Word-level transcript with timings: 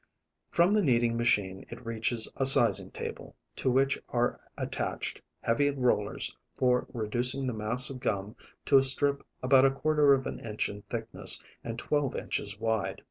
From 0.49 0.73
the 0.73 0.81
kneading 0.81 1.15
machine 1.15 1.63
it 1.69 1.85
reaches 1.85 2.27
a 2.35 2.47
sizing 2.47 2.89
table, 2.89 3.35
to 3.57 3.69
which 3.69 3.99
are 4.09 4.39
attached 4.57 5.21
heavy 5.41 5.69
rollers 5.69 6.35
for 6.55 6.87
reducing 6.91 7.45
the 7.45 7.53
mass 7.53 7.87
of 7.91 7.99
gum 7.99 8.35
to 8.65 8.79
a 8.79 8.81
strip 8.81 9.23
about 9.43 9.63
a 9.65 9.69
quarter 9.69 10.15
of 10.15 10.25
an 10.25 10.39
inch 10.39 10.69
in 10.69 10.81
thickness 10.89 11.43
and 11.63 11.77
twelve 11.77 12.15
inches 12.15 12.59
wide. 12.59 12.99